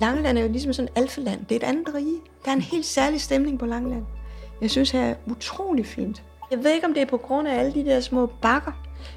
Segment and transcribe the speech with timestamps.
[0.00, 1.46] Langeland er jo ligesom sådan et alfaland.
[1.46, 2.20] Det er et andet rige.
[2.44, 4.04] Der er en helt særlig stemning på Langeland.
[4.60, 6.22] Jeg synes, det er utrolig fint.
[6.50, 8.72] Jeg ved ikke, om det er på grund af alle de der små bakker,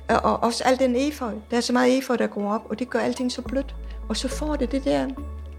[0.10, 1.29] og, også al den efeu.
[1.52, 3.76] Der er så meget efeu, der går op, og det gør alting så blødt.
[4.10, 5.07] Og så får det det der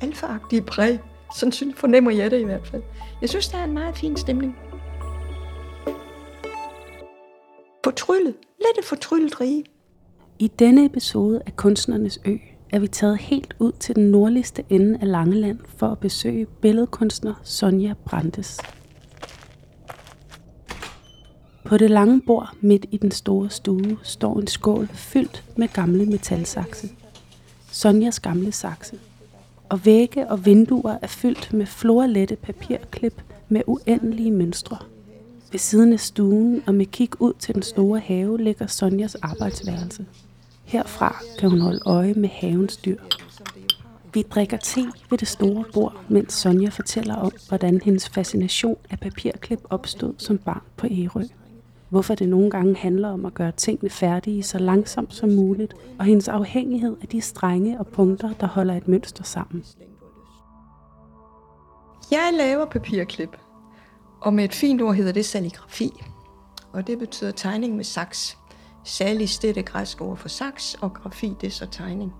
[0.00, 0.98] alfaagtige præg.
[1.36, 2.82] Sådan synes, fornemmer jeg det i hvert fald.
[3.20, 4.56] Jeg synes, der er en meget fin stemning.
[7.84, 8.34] Fortryllet.
[8.58, 9.64] Lidt et fortryllet rige.
[10.38, 12.36] I denne episode af Kunstnernes Ø
[12.72, 17.34] er vi taget helt ud til den nordligste ende af Langeland for at besøge billedkunstner
[17.42, 18.60] Sonja Brandes.
[21.64, 26.06] På det lange bord midt i den store stue står en skål fyldt med gamle
[26.06, 26.88] metalsakse.
[27.70, 28.98] Sonjas gamle sakse.
[29.68, 34.76] Og vægge og vinduer er fyldt med florlette papirklip med uendelige mønstre.
[35.52, 40.06] Ved siden af stuen og med kig ud til den store have ligger Sonjas arbejdsværelse.
[40.70, 42.98] Herfra kan hun holde øje med havens dyr.
[44.14, 44.80] Vi drikker te
[45.10, 50.38] ved det store bord, mens Sonja fortæller om, hvordan hendes fascination af papirklip opstod som
[50.38, 51.22] barn på Ærø.
[51.88, 56.04] Hvorfor det nogle gange handler om at gøre tingene færdige så langsomt som muligt, og
[56.04, 59.64] hendes afhængighed af de strenge og punkter, der holder et mønster sammen.
[62.10, 63.36] Jeg laver papirklip,
[64.20, 65.90] og med et fint ord hedder det saligrafi.
[66.72, 68.36] Og det betyder tegning med saks.
[68.84, 72.14] Salis, det er det græske ord for saks, og grafi, det er så tegning.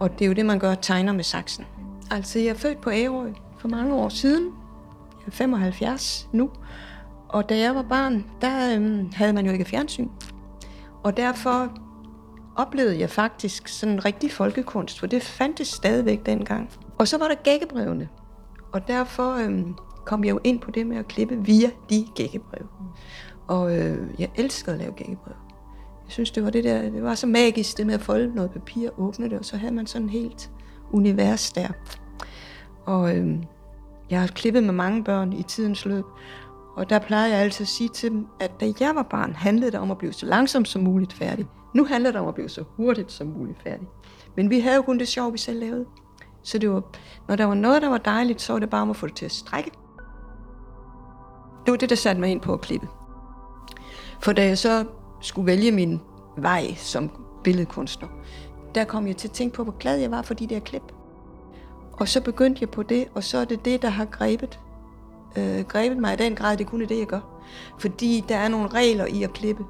[0.00, 1.66] Og det er jo det, man gør, tegner med saksen.
[2.10, 4.44] Altså, jeg er født på Ærø for mange år siden.
[5.20, 6.50] Jeg er 75 nu.
[7.28, 10.08] Og da jeg var barn, der øhm, havde man jo ikke fjernsyn.
[11.02, 11.72] Og derfor
[12.56, 16.70] oplevede jeg faktisk sådan en rigtig folkekunst, for det fandtes stadigvæk dengang.
[16.98, 18.08] Og så var der gækkebrevene.
[18.72, 19.74] Og derfor øhm,
[20.06, 22.66] kom jeg jo ind på det med at klippe via de gækkebrev.
[23.50, 25.34] Og øh, jeg elskede at lave gækkebrev.
[26.04, 28.50] Jeg synes, det var det der, det var så magisk, det med at folde noget
[28.50, 30.50] papir, åbne det, og så havde man sådan et helt
[30.92, 31.68] univers der.
[32.86, 33.36] Og øh,
[34.10, 36.04] jeg har klippet med mange børn i tidens løb,
[36.76, 39.70] og der plejer jeg altid at sige til dem, at da jeg var barn, handlede
[39.70, 41.46] det om at blive så langsomt som muligt færdig.
[41.74, 43.86] Nu handler det om at blive så hurtigt som muligt færdig.
[44.36, 45.84] Men vi havde jo kun det sjov, vi selv lavede.
[46.42, 46.82] Så det var,
[47.28, 49.16] når der var noget, der var dejligt, så var det bare om at få det
[49.16, 49.70] til at strække.
[51.66, 52.88] Det var det, der satte mig ind på at klippe.
[54.22, 54.84] For da jeg så
[55.20, 56.00] skulle vælge min
[56.36, 57.10] vej som
[57.44, 58.08] billedkunstner,
[58.74, 60.82] der kom jeg til at tænke på, hvor glad jeg var for de der klip.
[61.92, 64.60] Og så begyndte jeg på det, og så er det det, der har grebet,
[65.38, 67.20] øh, grebet mig i den grad, det kun er det, jeg gør.
[67.78, 69.64] Fordi der er nogle regler i at klippe.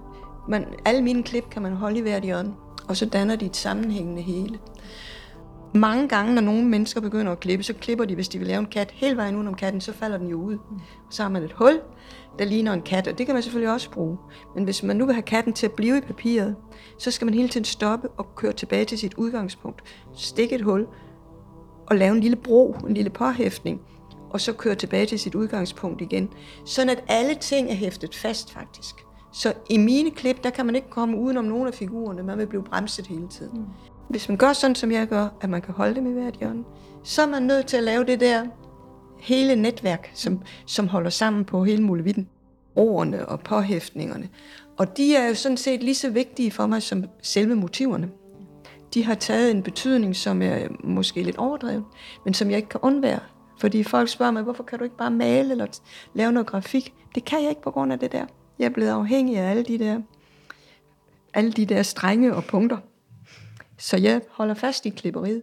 [0.49, 2.55] Man, alle mine klip kan man holde i hvert hjørne,
[2.89, 4.59] og så danner de et sammenhængende hele.
[5.75, 8.61] Mange gange, når nogle mennesker begynder at klippe, så klipper de, hvis de vil lave
[8.61, 10.59] en kat hele vejen udenom katten, så falder den jo ud.
[11.11, 11.81] Så har man et hul,
[12.39, 14.19] der ligner en kat, og det kan man selvfølgelig også bruge.
[14.55, 16.57] Men hvis man nu vil have katten til at blive i papiret,
[16.99, 19.83] så skal man hele tiden stoppe og køre tilbage til sit udgangspunkt.
[20.15, 20.87] Stikke et hul
[21.87, 23.81] og lave en lille bro, en lille påhæftning,
[24.31, 26.29] og så køre tilbage til sit udgangspunkt igen.
[26.65, 28.95] Sådan at alle ting er hæftet fast faktisk.
[29.33, 32.47] Så i mine klip, der kan man ikke komme udenom nogle af figurerne, man vil
[32.47, 33.59] blive bremset hele tiden.
[33.59, 34.00] Mm.
[34.11, 36.65] Hvis man gør sådan, som jeg gør, at man kan holde dem i hvert hjørne,
[37.05, 38.45] så er man nødt til at lave det der
[39.19, 42.29] hele netværk, som, som holder sammen på hele muligheden.
[42.77, 44.29] Ordene og påhæftningerne.
[44.79, 48.11] Og de er jo sådan set lige så vigtige for mig som selve motiverne.
[48.95, 51.85] De har taget en betydning, som er måske lidt overdrevet,
[52.25, 53.21] men som jeg ikke kan undvære.
[53.61, 55.67] Fordi folk spørger mig, hvorfor kan du ikke bare male eller
[56.15, 56.95] lave noget grafik?
[57.15, 58.27] Det kan jeg ikke på grund af det der.
[58.59, 60.01] Jeg er blevet afhængig af alle de der,
[61.35, 62.77] alle de der strenge og punkter.
[63.81, 65.43] Så jeg holder fast i klipperiet.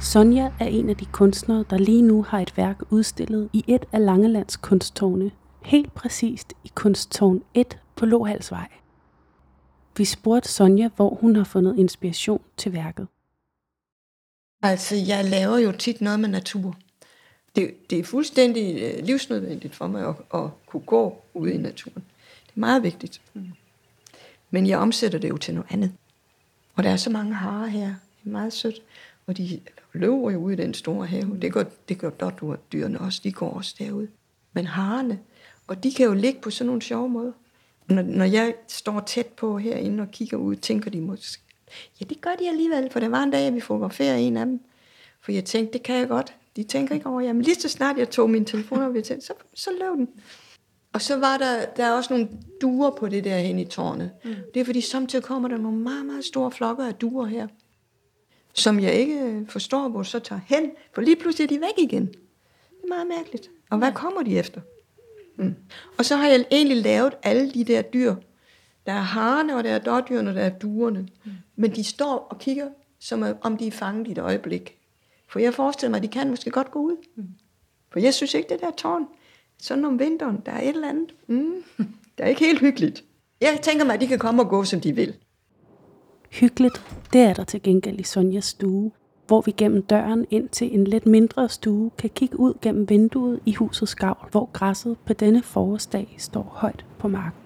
[0.00, 3.84] Sonja er en af de kunstnere, der lige nu har et værk udstillet i et
[3.92, 5.30] af Langelands kunsttårne,
[5.64, 8.68] helt præcist i kunsttårn 1 på Lohalsvej.
[9.96, 13.06] Vi spurgte Sonja, hvor hun har fundet inspiration til værket.
[14.62, 16.76] Altså, jeg laver jo tit noget med natur.
[17.56, 22.04] Det, det er fuldstændig øh, livsnødvendigt for mig at, at kunne gå ud i naturen.
[22.58, 23.20] Meget vigtigt.
[24.50, 25.92] Men jeg omsætter det jo til noget andet.
[26.74, 27.86] Og der er så mange harer her.
[27.86, 28.82] Det er meget sødt.
[29.26, 29.60] Og de
[29.92, 31.38] løber jo ud i den store have.
[31.42, 32.10] Det gør, det gør
[32.72, 33.20] dyrene også.
[33.24, 34.06] De går også derud.
[34.52, 35.18] Men harerne,
[35.66, 37.32] og de kan jo ligge på sådan nogle sjove måder.
[37.88, 41.42] Når, når jeg står tæt på herinde og kigger ud, tænker de måske,
[42.00, 44.46] ja, det gør de alligevel, for der var en dag, at vi fotograferede en af
[44.46, 44.60] dem.
[45.20, 46.34] For jeg tænkte, det kan jeg godt.
[46.56, 49.32] De tænker ikke over, jamen lige så snart jeg tog min telefon og tænkte, så,
[49.54, 50.08] så løb den.
[50.92, 52.28] Og så var der, der er også nogle
[52.60, 54.10] duer på det der hen i tårnet.
[54.24, 54.34] Mm.
[54.54, 57.48] Det er fordi samtidig kommer der nogle meget, meget store flokker af duer her,
[58.52, 62.06] som jeg ikke forstår, hvor så tager hen, for lige pludselig er de væk igen.
[62.06, 63.50] Det er meget mærkeligt.
[63.70, 64.60] Og hvad kommer de efter?
[65.36, 65.54] Mm.
[65.98, 68.14] Og så har jeg egentlig lavet alle de der dyr,
[68.86, 71.08] Der er harerne, og der er dårdyrene, og der er duerne.
[71.24, 71.32] Mm.
[71.56, 72.68] Men de står og kigger,
[72.98, 74.78] som om de er fanget i et øjeblik.
[75.26, 76.96] For jeg forestiller mig, at de kan måske godt gå ud.
[77.14, 77.28] Mm.
[77.92, 79.06] For jeg synes ikke, det der tårn,
[79.62, 81.14] sådan om vinteren, der er et eller andet.
[81.26, 81.54] Mm.
[82.18, 83.04] Det er ikke helt hyggeligt.
[83.40, 85.14] Jeg tænker mig, at de kan komme og gå, som de vil.
[86.30, 86.82] Hyggeligt,
[87.12, 88.90] det er der til gengæld i Sonjas stue,
[89.26, 93.40] hvor vi gennem døren ind til en lidt mindre stue kan kigge ud gennem vinduet
[93.46, 97.40] i husets gavl, hvor græsset på denne forårsdag står højt på marken.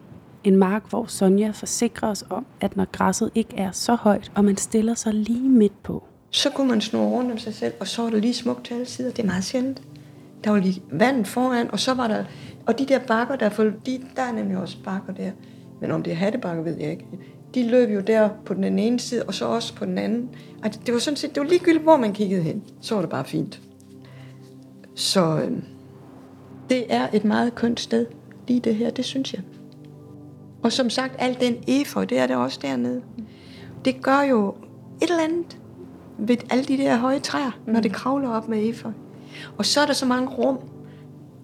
[0.44, 4.44] En mark, hvor Sonja forsikrer os om, at når græsset ikke er så højt, og
[4.44, 7.88] man stiller sig lige midt på, så kunne man snurre rundt om sig selv, og
[7.88, 9.10] så var det lige smukt til alle sider.
[9.10, 9.82] Det er meget sjældent.
[10.44, 12.24] Der var lige vand foran, og så var der...
[12.66, 15.30] Og de der bakker, der, for, de, der er nemlig også bakker der.
[15.80, 17.06] Men om det er hattebakker, ved jeg ikke.
[17.54, 20.28] De løb jo der på den ene side, og så også på den anden.
[20.62, 22.62] Altså, det var sådan set, det var ligegyldigt, hvor man kiggede hen.
[22.80, 23.60] Så var det bare fint.
[24.94, 25.52] Så øh,
[26.70, 28.06] det er et meget kønt sted,
[28.48, 29.42] lige det her, det synes jeg.
[30.62, 33.02] Og som sagt, al den efeu, det er der også dernede.
[33.84, 34.54] Det gør jo
[35.02, 35.58] et eller andet
[36.18, 37.72] ved alle de der høje træer, mm.
[37.72, 38.90] når det kravler op med efeu.
[39.58, 40.58] Og så er der så mange rum,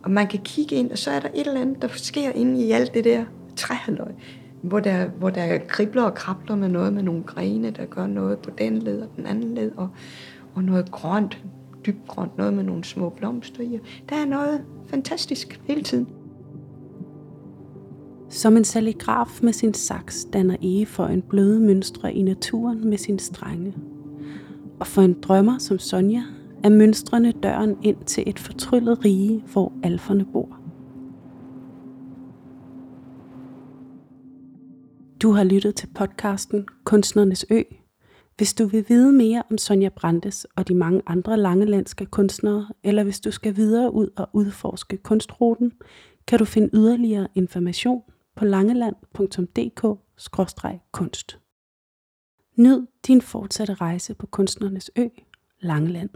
[0.02, 2.66] og man kan kigge ind, og så er der et eller andet, der sker inde
[2.66, 3.24] i alt det der
[3.56, 4.12] træhalløj,
[4.62, 8.38] hvor der, hvor der kribler og krabler med noget med nogle grene, der gør noget
[8.38, 9.88] på den led og den anden led, og,
[10.54, 11.42] og noget grønt,
[11.86, 13.80] dybt grønt, noget med nogle små blomster i.
[14.08, 16.08] Der er noget fantastisk hele tiden.
[18.30, 20.56] Som en saligraf med sin saks danner
[21.10, 23.74] en bløde mønstre i naturen med sin strenge.
[24.80, 26.22] Og for en drømmer som Sonja
[26.64, 30.58] er mønstrene døren ind til et fortryllet rige, hvor alferne bor.
[35.22, 37.62] Du har lyttet til podcasten Kunstnernes Ø.
[38.36, 43.04] Hvis du vil vide mere om Sonja Brandes og de mange andre langelandske kunstnere, eller
[43.04, 45.72] hvis du skal videre ud og udforske kunstruten,
[46.26, 48.02] kan du finde yderligere information
[48.36, 51.38] på langeland.dk-kunst.
[52.56, 55.08] Nyd din fortsatte rejse på Kunstnernes Ø,
[55.60, 56.10] Langeland.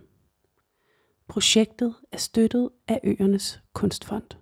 [1.32, 4.41] Projektet er støttet af Øernes Kunstfond.